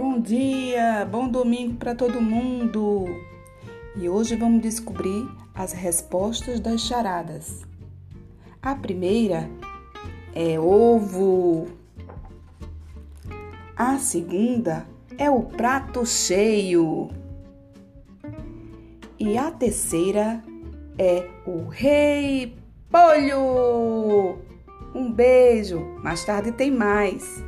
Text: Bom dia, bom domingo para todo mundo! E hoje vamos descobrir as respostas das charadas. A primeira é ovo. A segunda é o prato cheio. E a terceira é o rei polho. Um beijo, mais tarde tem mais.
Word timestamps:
Bom 0.00 0.20
dia, 0.20 1.04
bom 1.10 1.28
domingo 1.28 1.74
para 1.74 1.92
todo 1.92 2.20
mundo! 2.20 3.06
E 3.96 4.08
hoje 4.08 4.36
vamos 4.36 4.62
descobrir 4.62 5.28
as 5.52 5.72
respostas 5.72 6.60
das 6.60 6.82
charadas. 6.82 7.66
A 8.62 8.76
primeira 8.76 9.50
é 10.32 10.56
ovo. 10.56 11.66
A 13.76 13.98
segunda 13.98 14.86
é 15.18 15.28
o 15.28 15.42
prato 15.42 16.06
cheio. 16.06 17.10
E 19.18 19.36
a 19.36 19.50
terceira 19.50 20.44
é 20.96 21.28
o 21.44 21.66
rei 21.66 22.56
polho. 22.88 24.38
Um 24.94 25.12
beijo, 25.12 25.80
mais 26.04 26.24
tarde 26.24 26.52
tem 26.52 26.70
mais. 26.70 27.42